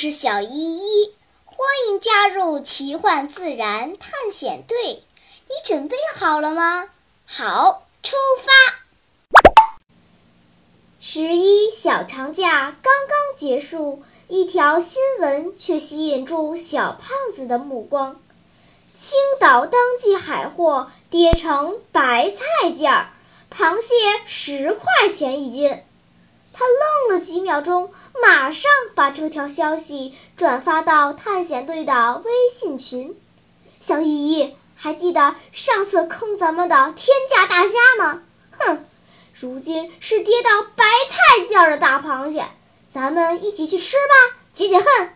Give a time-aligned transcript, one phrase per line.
[0.00, 1.12] 是小依依，
[1.44, 4.76] 欢迎加入奇幻自然探险队。
[4.84, 6.88] 你准备好了吗？
[7.26, 8.52] 好，出发！
[11.00, 18.20] 十一小长假刚刚结束，一条新闻却吸引住小胖子的目光：
[18.94, 23.14] 青岛当季海货跌成白菜价，
[23.52, 23.94] 螃蟹
[24.26, 25.82] 十块钱一斤。
[26.58, 33.16] 他愣了几秒钟，马上把这条消息转发到探险队的微信群。
[33.78, 38.22] 小依依，还记得上次坑咱们的天价大虾吗？
[38.58, 38.84] 哼，
[39.40, 42.44] 如今是跌到白菜价的大螃蟹，
[42.90, 45.12] 咱们一起去吃吧，解解恨。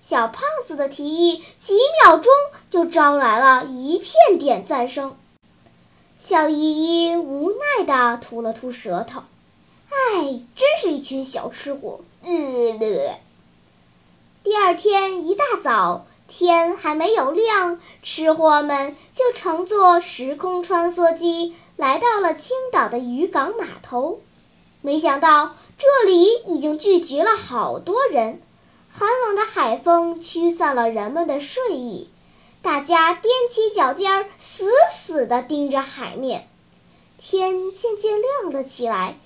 [0.00, 2.32] 小胖子的提议几秒钟
[2.68, 5.16] 就招来了一片点赞声。
[6.18, 9.22] 小依依无奈地吐了吐舌头。
[9.90, 12.00] 哎，真是一群小吃货！
[12.22, 13.18] 呃，
[14.44, 24.20] 第二天一大早，天还没有亮，吃货们就乘坐时空穿梭机来到了青岛的渔港码头。
[24.80, 28.40] 没想到这里已经聚集了好多人，
[28.90, 32.08] 寒冷的海风驱散了人们的睡意，
[32.62, 36.48] 大家踮起脚尖儿，死死地盯着海面。
[37.18, 39.16] 天渐渐亮了起来。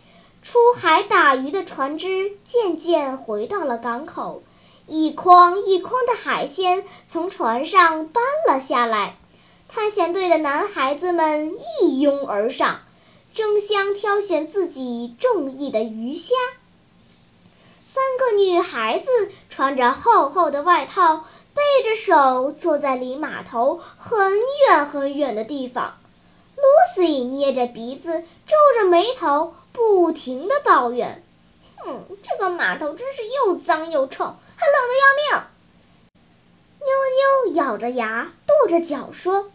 [0.42, 4.42] 出海打鱼的船只渐渐回到了港口，
[4.88, 9.16] 一筐一筐的海鲜从船上搬了下来。
[9.68, 12.80] 探险队的男孩子们一拥而上，
[13.32, 16.34] 争相挑选自己中意的鱼虾。
[17.88, 24.32] 三个女孩子穿着厚厚的外套，背着手坐在离码头很
[24.66, 25.94] 远很远的地方。
[26.56, 29.54] Lucy 捏着鼻子，皱着眉头。
[29.72, 31.22] 不停地抱怨
[31.78, 35.46] ：“哼，这个码头真是又脏又臭，还冷得要命。”
[36.84, 36.88] 妞
[37.46, 39.50] 妞咬着牙，跺着脚说：“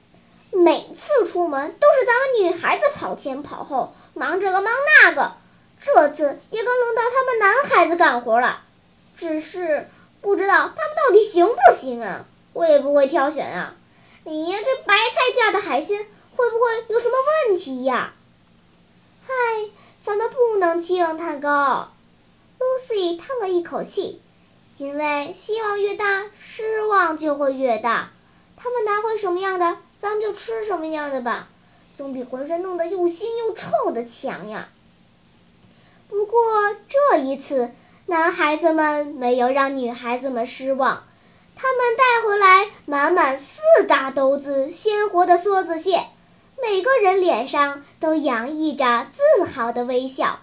[0.52, 5.34] 每次出门都是咱们女孩子跑前跑后，忙这个忙那个，
[5.82, 8.64] 这次也该轮到他们男孩子干活了。
[9.16, 9.90] 只是
[10.22, 12.26] 不知道他们到底行不行啊？
[12.54, 13.76] 会不会挑选啊？
[14.26, 16.06] 哎呀，这白菜价的海鲜
[16.36, 17.16] 会不会有什么
[17.48, 18.14] 问题呀？”
[19.28, 19.34] 嗨。
[20.08, 21.90] 咱们不能期望太高
[22.60, 24.22] ，Lucy 叹了一口气，
[24.78, 28.10] 因为希望越大，失望就会越大。
[28.56, 31.50] 他们拿回什么样的，咱们就吃什么样的吧，
[31.94, 34.70] 总比浑身弄得又腥又臭的强呀。
[36.08, 36.40] 不过
[36.88, 37.72] 这一次，
[38.06, 41.04] 男孩子们没有让女孩子们失望，
[41.58, 46.06] 他们带回来满满四大兜子鲜活的梭子蟹。
[46.62, 50.40] 每个人脸上都洋溢着自豪的微笑。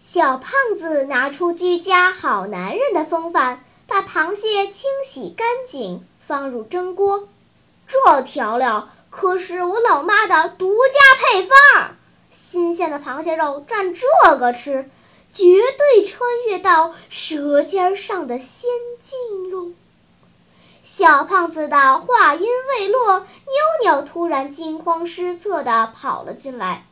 [0.00, 7.28] 小胖子拿出居家好男人的风范，把螃蟹清洗干净，放入蒸锅。
[7.86, 11.96] 这调料可是我老妈的独家配方，
[12.30, 14.90] 新鲜的螃蟹肉蘸这个吃，
[15.30, 18.68] 绝对穿越到舌尖上的仙
[19.00, 19.72] 境哟。
[20.84, 23.26] 小胖子的话音未落，妞
[23.84, 26.84] 妞突然惊慌失措地跑了进来：“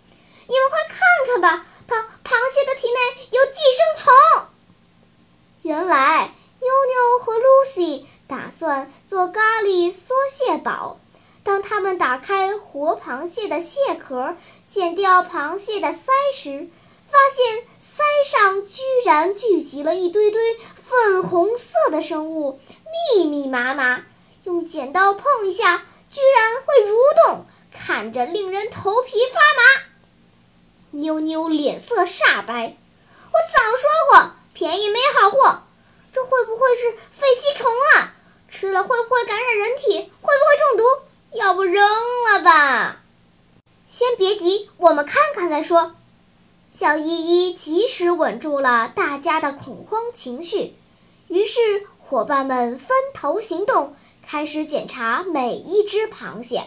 [0.49, 4.47] 你们快看看吧，螃螃蟹的体内有寄生虫！”
[5.61, 10.99] 原来，妞妞和 Lucy 打算做咖喱缩蟹堡。
[11.45, 14.39] 当他们打开活螃蟹的蟹壳，
[14.69, 16.71] 剪掉螃蟹的鳃时，
[17.13, 22.59] 发现鳃上居然聚集了一堆堆粉红色的生物。
[23.15, 24.03] 密密麻麻，
[24.45, 26.97] 用剪刀碰一下，居然会蠕
[27.27, 29.83] 动，看着令人头皮发麻。
[30.93, 32.77] 妞妞脸色煞白，
[33.33, 35.63] 我早说过，便宜没好货。
[36.15, 38.15] 这会不会是肺吸虫啊？
[38.49, 39.99] 吃了会不会感染人体？
[39.99, 41.37] 会不会中毒？
[41.37, 41.87] 要不扔
[42.33, 42.97] 了吧？
[43.87, 45.95] 先别急，我们看看再说。
[46.83, 50.75] 小依依及时稳住了大家的恐慌情绪，
[51.29, 51.61] 于是。
[52.01, 53.95] 伙伴们分头行动，
[54.27, 56.65] 开始检查每一只螃蟹。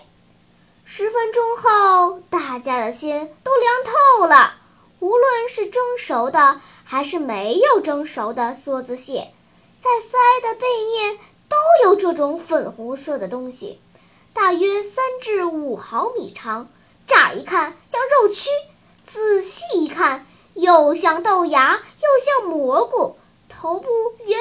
[0.86, 3.74] 十分钟后，大家的心都凉
[4.20, 4.54] 透了。
[5.02, 9.34] 无论是蒸熟的还是没有蒸熟的梭子蟹，
[9.78, 11.20] 在鳃的背面
[11.50, 13.82] 都有这种粉红色的东西，
[14.34, 16.70] 大约三至五毫米长。
[17.06, 18.48] 乍一看像肉蛆，
[19.06, 20.26] 仔细一看
[20.56, 23.18] 又像豆芽又像蘑菇，
[23.48, 23.88] 头部
[24.26, 24.40] 圆圆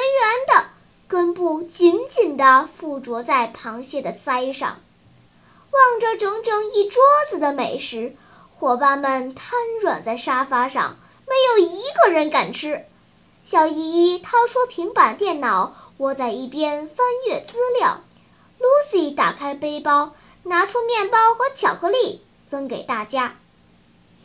[0.48, 0.64] 的。
[1.06, 4.80] 根部紧紧地附着在螃蟹的腮上，
[5.70, 8.16] 望着整整一桌子的美食，
[8.56, 10.96] 伙伴们瘫软在沙发上，
[11.28, 12.84] 没有一个人敢吃。
[13.44, 18.00] 小依依掏出平板电脑，窝在一边翻阅资料。
[18.58, 20.14] Lucy 打开背包，
[20.44, 23.36] 拿出面包和巧克力分给大家。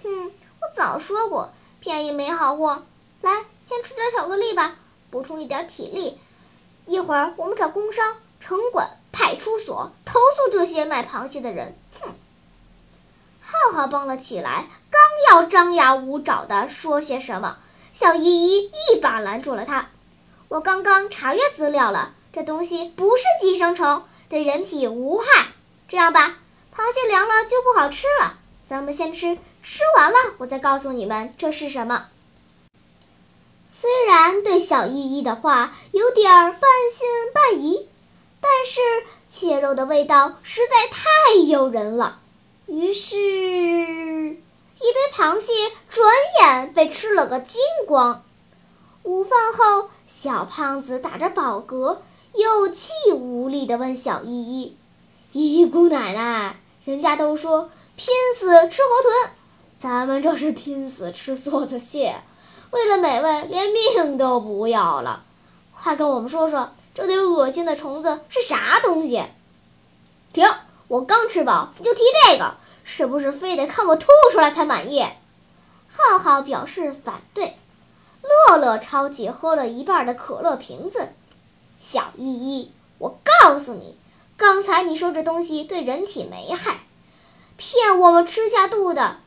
[0.10, 2.84] 嗯，我早说过，便宜没好货。
[3.22, 4.76] 来，先吃点巧克力吧，
[5.12, 6.18] 补充一点体力。
[6.88, 11.78] 一会儿我们找工商、城管、派出所投诉这些卖螃蟹的人。
[12.02, 12.10] 哼！
[13.40, 17.60] 浩浩蹦了起来，刚要张牙舞爪地说些什么，
[17.94, 19.90] 小依依一把拦住了他。
[20.48, 25.26] 我刚刚查阅资料了，这东西不是寄生虫，对人体无害。
[25.88, 26.38] 这样吧，
[26.76, 29.38] 螃蟹凉了就不好吃了，咱们先吃，
[29.72, 32.08] 吃完了我再告诉你们这是什么。
[33.64, 36.60] 虽然对小依依的话有点半
[36.92, 37.88] 信半疑，
[38.42, 38.82] 但是
[39.28, 42.20] 蟹肉的味道实在太诱人了。
[42.66, 44.38] 于是，一
[44.80, 45.54] 堆螃蟹
[45.88, 46.12] 转
[46.42, 48.24] 眼被吃了个精光。
[49.04, 52.00] 午饭后，小胖子打着饱嗝，
[52.34, 54.76] 有气无力地问小依依
[55.32, 59.32] ：“依依姑奶奶，人家都说拼死吃河豚，
[59.80, 62.22] 咱们这是拼死吃梭子蟹，
[62.72, 65.24] 为了美味连命都不要了。
[65.74, 69.24] 快跟我们说说，这堆恶心的虫子是啥东西？”
[70.34, 70.46] 停。
[70.90, 75.06] 我刚吃饱，你就提这个，是不是非得看我吐出来才满意？
[75.88, 77.56] 浩浩表示反对。
[78.50, 81.14] 乐乐抄起喝了一半的可乐瓶子。
[81.80, 83.96] 小依依，我告诉你，
[84.36, 86.80] 刚才你说这东西对人体没害，
[87.56, 89.18] 骗我们吃下肚的。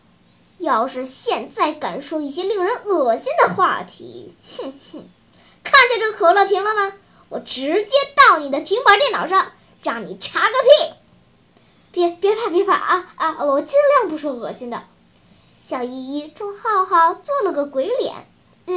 [0.62, 5.08] 要是现在敢说一些令人恶心的话题，哼哼！
[5.64, 6.92] 看见这可乐瓶了吗？
[7.30, 9.50] 我直接到你的平板电脑上，
[9.82, 10.94] 让你查个屁！
[11.90, 13.44] 别别怕别怕啊啊！
[13.44, 14.84] 我尽量不说恶心的。
[15.60, 18.14] 小依依冲浩浩做了个鬼脸，
[18.66, 18.74] 呃，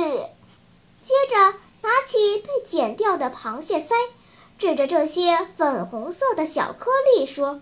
[1.01, 3.93] 接着拿起被剪掉的螃蟹腮，
[4.57, 7.61] 指着这些粉红色的小颗粒说：“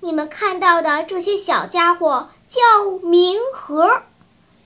[0.00, 2.60] 你们看到的这些小家伙叫
[3.02, 4.02] 冥核，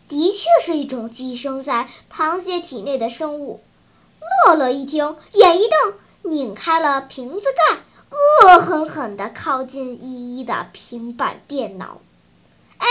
[0.09, 3.63] 的确是一种寄生在螃蟹体内的生物。”
[4.47, 7.79] 乐乐一听，眼一瞪，拧开了瓶子盖。
[8.43, 12.03] 恶狠狠地靠近依依的平板电脑，
[12.77, 12.87] 哎，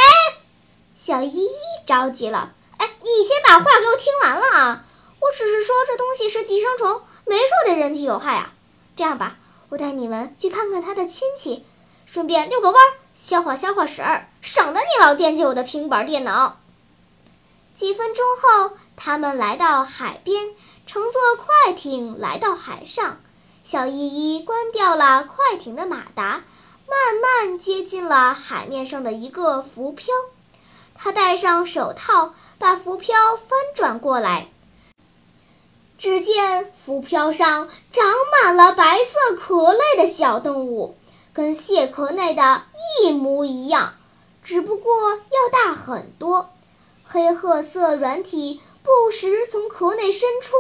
[0.95, 1.49] 小依依
[1.85, 4.83] 着急了，哎，你先把话给我听完了啊！
[5.19, 8.51] 我只是说这东西是寄生虫，没说对人体有害啊。
[8.95, 9.37] 这样吧，
[9.69, 11.63] 我带你们去看看他的亲戚，
[12.11, 12.83] 顺便遛个弯，
[13.15, 16.57] 消化消化食儿，省得你老惦记我的平板电脑。
[17.73, 20.49] 几分钟后，他们来到海边，
[20.85, 23.17] 乘坐快艇来到海上。
[23.63, 26.43] 小依依关掉了快艇的马达，
[26.85, 30.13] 慢慢接近了海面上的一个浮漂。
[30.93, 34.49] 他戴上手套，把浮漂翻转过来。
[35.97, 40.97] 只见浮漂上长满了白色壳类的小动物，
[41.33, 42.63] 跟蟹壳内的
[43.01, 43.95] 一模一样，
[44.43, 46.49] 只不过要大很多。
[47.05, 50.55] 黑褐色软体不时从壳内伸出。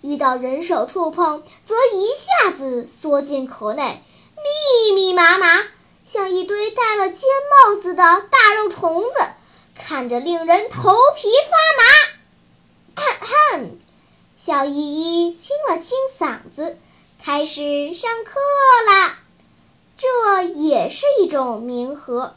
[0.00, 4.00] 遇到人手触碰，则一下子缩进壳内，
[4.36, 5.46] 密密麻麻，
[6.04, 9.18] 像一堆戴了尖帽子的大肉虫子，
[9.74, 13.04] 看着令人头皮发麻。
[13.04, 13.78] 哼哼，
[14.36, 16.78] 小依依清了清嗓子，
[17.20, 18.34] 开始上课
[18.92, 19.27] 了。
[19.98, 22.36] 这也是一种冥核，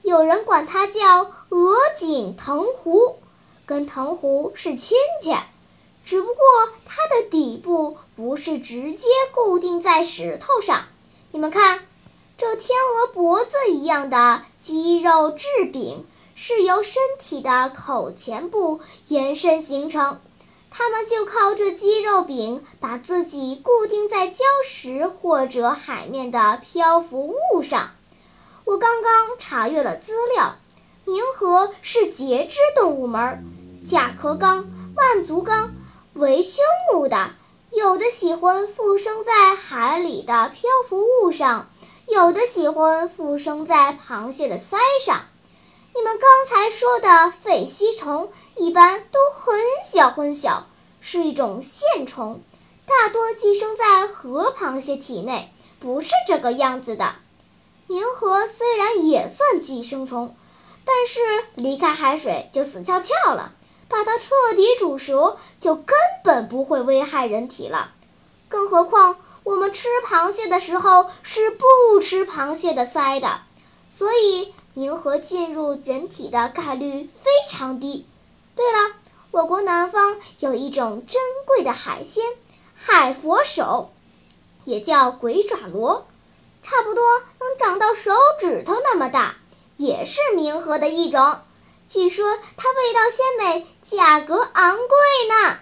[0.00, 3.18] 有人管它叫鹅颈藤壶，
[3.66, 5.46] 跟藤壶是亲家。
[6.06, 6.42] 只不过
[6.86, 10.86] 它的底部不是直接固定在石头上，
[11.30, 11.86] 你们看，
[12.38, 20.18] 这天鹅脖子一样的肌肉质柄是由身体的口前部延伸形成，
[20.74, 27.90] 它们就靠这肌肉柄把自己固定在礁石或者海面的漂浮物上。
[28.64, 30.56] 我刚刚查阅了资料，
[31.04, 33.44] 冥河是节肢动物门，
[33.86, 34.64] 甲壳纲、
[34.96, 35.74] 腕足纲。
[36.14, 36.62] 为凶
[36.92, 37.30] 目的，
[37.70, 41.70] 有的喜欢附生在海里的漂浮物上，
[42.06, 45.22] 有的喜欢附生在螃蟹的鳃上。
[45.94, 50.66] 你们刚才说的肺吸虫一般都很小很小，
[51.00, 52.42] 是一种线虫，
[52.86, 57.14] 大多寄生在河螃蟹体内，不是这个样子的。
[57.88, 60.34] 冥河虽然也算寄生虫，
[60.84, 61.20] 但是
[61.56, 63.52] 离开海水就死翘翘了。
[63.88, 65.94] 把它彻底煮熟，就根
[66.24, 67.92] 本不会危害人体了。
[68.48, 73.42] 更何况我们吃螃蟹的时候是不吃螃蟹的鳃的，
[73.90, 78.06] 所以冥河进入人体的概率非常低。
[78.56, 78.94] 对了，
[79.30, 82.24] 我国南方有一种珍贵的海鲜——
[82.74, 83.90] 海佛手，
[84.64, 86.06] 也叫鬼爪螺，
[86.62, 87.02] 差不多
[87.40, 89.36] 能长到手指头那么大，
[89.76, 91.38] 也是冥河的一种。
[91.86, 94.86] 据说它味道鲜美，价格昂贵
[95.28, 95.58] 呢。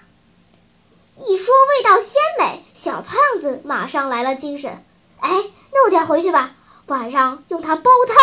[1.27, 4.85] 一说味道鲜美，小胖子马上来了精神。
[5.19, 5.31] 哎，
[5.73, 6.53] 弄点回去吧，
[6.87, 8.17] 晚上用它煲汤。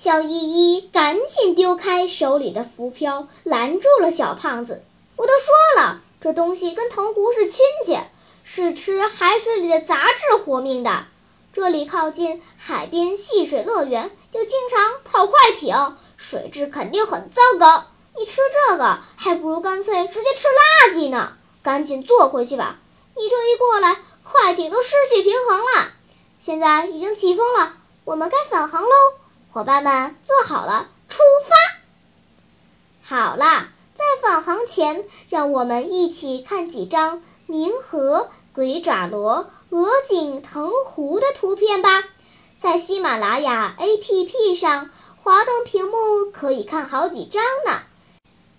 [0.00, 4.84] 小依依赶紧丢开手里的浮漂，拦住了小胖子。
[5.16, 7.98] 我都说了，这东西跟藤壶是亲戚，
[8.44, 11.06] 是吃海水里的杂质活命的。
[11.52, 17.86] 这里靠近海边戏水乐园，又经常跑快艇，水质肯定很糟糕。
[18.16, 21.32] 你吃这个，还不如干脆直接吃垃圾呢。
[21.64, 22.78] 赶紧坐回去吧！
[23.16, 25.90] 你这一过来，快艇都失去平衡了。
[26.38, 27.74] 现在已经起风了，
[28.04, 28.88] 我们该返航喽！
[29.58, 31.56] 伙伴们，坐好了，出发！
[33.02, 42.04] 好啦，在返航前，让我们一起看几张冥河、鬼爪螺、鹅颈、藤壶的图片吧。
[42.56, 44.90] 在喜马拉雅 APP 上
[45.24, 47.72] 滑动屏幕，可以看好几张呢。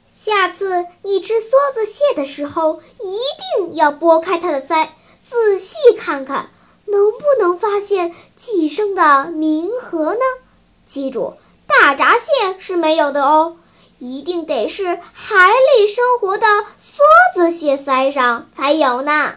[0.05, 3.17] 下次你吃梭子蟹的时候，一
[3.57, 4.89] 定要剥开它的鳃，
[5.21, 6.49] 仔细看看，
[6.87, 9.01] 能不能发现寄生的
[9.31, 10.19] 冥河呢？
[10.89, 13.55] 记住，大闸蟹是没有的哦，
[13.99, 16.99] 一定得是海里生活的梭
[17.35, 19.35] 子蟹鳃上才有呢。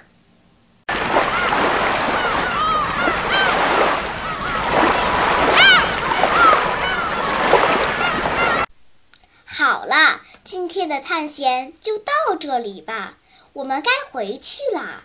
[9.46, 10.20] 好了。
[10.44, 13.14] 今天的探险就到这里吧，
[13.52, 15.04] 我们该回去啦。